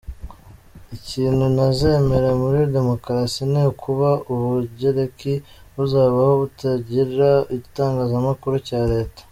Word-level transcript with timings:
Ikintu 0.97 1.43
ntazemera 1.53 2.29
muri 2.41 2.59
demokarasi 2.75 3.41
ni 3.51 3.59
ukuba 3.71 4.09
u 4.31 4.33
Bugereki 4.41 5.33
buzabaho 5.75 6.31
butagira 6.41 7.29
igitangazamakuru 7.55 8.55
cya 8.69 8.81
Leta. 8.93 9.21